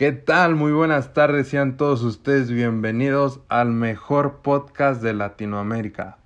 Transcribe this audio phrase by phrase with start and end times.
[0.00, 0.54] ¿Qué tal?
[0.54, 6.16] Muy buenas tardes, sean todos ustedes bienvenidos al mejor podcast de Latinoamérica.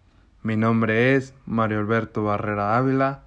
[0.45, 3.25] Mi nombre es Mario Alberto Barrera Ávila.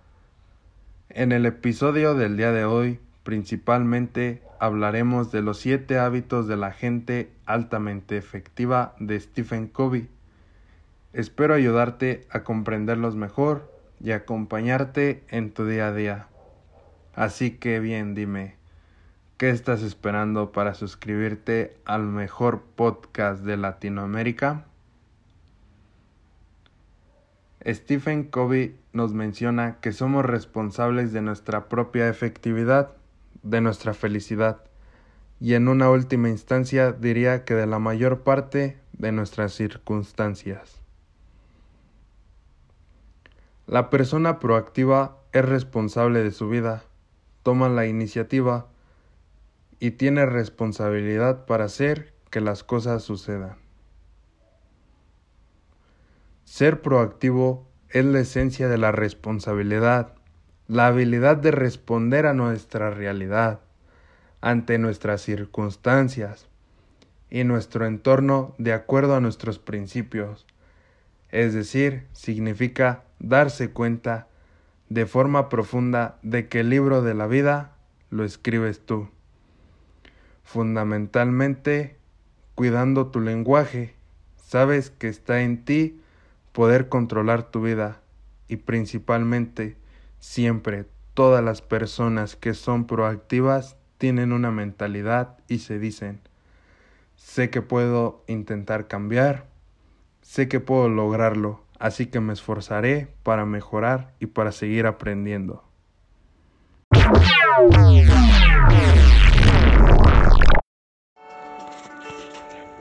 [1.09, 6.71] En el episodio del día de hoy, principalmente hablaremos de los siete hábitos de la
[6.71, 10.07] gente altamente efectiva de Stephen Covey.
[11.11, 16.27] Espero ayudarte a comprenderlos mejor y acompañarte en tu día a día.
[17.15, 18.55] Así que bien, dime.
[19.37, 24.65] ¿Qué estás esperando para suscribirte al mejor podcast de Latinoamérica?
[27.63, 32.93] Stephen Covey nos menciona que somos responsables de nuestra propia efectividad,
[33.43, 34.63] de nuestra felicidad,
[35.39, 40.81] y en una última instancia diría que de la mayor parte de nuestras circunstancias.
[43.67, 46.81] La persona proactiva es responsable de su vida,
[47.43, 48.65] toma la iniciativa,
[49.79, 53.57] y tiene responsabilidad para hacer que las cosas sucedan.
[56.45, 60.13] Ser proactivo es la esencia de la responsabilidad,
[60.67, 63.59] la habilidad de responder a nuestra realidad,
[64.41, 66.47] ante nuestras circunstancias
[67.29, 70.45] y nuestro entorno de acuerdo a nuestros principios.
[71.29, 74.27] Es decir, significa darse cuenta
[74.89, 77.75] de forma profunda de que el libro de la vida
[78.09, 79.09] lo escribes tú
[80.47, 81.97] fundamentalmente
[82.55, 83.93] cuidando tu lenguaje.
[84.37, 85.99] Sabes que está en ti
[86.53, 87.99] poder controlar tu vida
[88.47, 89.75] y principalmente
[90.19, 96.21] siempre todas las personas que son proactivas tienen una mentalidad y se dicen,
[97.17, 99.47] sé que puedo intentar cambiar,
[100.21, 105.63] sé que puedo lograrlo, así que me esforzaré para mejorar y para seguir aprendiendo.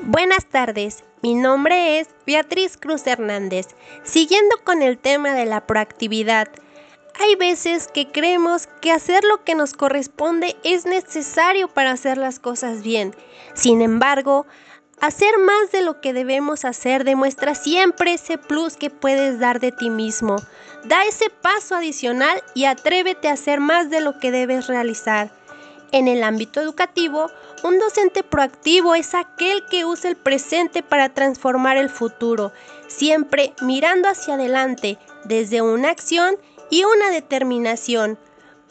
[0.08, 3.66] Buenas tardes, mi nombre es Beatriz Cruz Hernández.
[4.04, 6.46] Siguiendo con el tema de la proactividad,
[7.18, 12.38] hay veces que creemos que hacer lo que nos corresponde es necesario para hacer las
[12.38, 13.16] cosas bien.
[13.54, 14.46] Sin embargo,
[15.00, 19.72] hacer más de lo que debemos hacer demuestra siempre ese plus que puedes dar de
[19.72, 20.36] ti mismo.
[20.84, 25.32] Da ese paso adicional y atrévete a hacer más de lo que debes realizar.
[25.90, 27.28] En el ámbito educativo,
[27.66, 32.52] un docente proactivo es aquel que usa el presente para transformar el futuro,
[32.86, 36.36] siempre mirando hacia adelante desde una acción
[36.70, 38.18] y una determinación.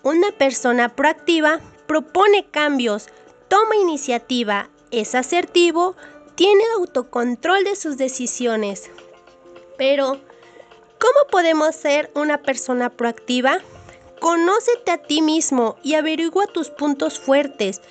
[0.04, 3.10] Una persona proactiva propone cambios,
[3.50, 5.98] toma iniciativa, es asertivo,
[6.36, 8.90] tiene autocontrol de sus decisiones.
[9.78, 10.22] Pero,
[11.00, 13.60] ¿cómo podemos ser una persona proactiva?
[14.20, 17.82] Conócete a ti mismo y averigua tus puntos fuertes.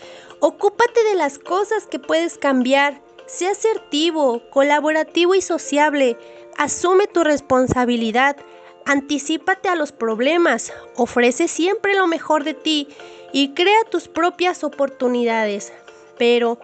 [0.41, 3.01] Ocúpate de las cosas que puedes cambiar.
[3.27, 6.19] Sé asertivo, colaborativo y sociable.
[6.57, 8.37] Asume tu responsabilidad.
[8.87, 10.73] Anticípate a los problemas.
[10.97, 12.89] Ofrece siempre lo mejor de ti
[13.33, 15.73] y crea tus propias oportunidades.
[16.19, 16.59] Pero,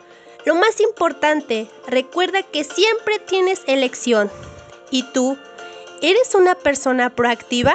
[0.47, 4.31] lo más importante, recuerda que siempre tienes elección.
[4.91, 5.37] ¿Y tú?
[6.03, 7.75] ¿Eres una persona proactiva?